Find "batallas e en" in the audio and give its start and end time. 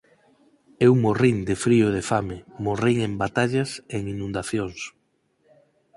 3.23-4.03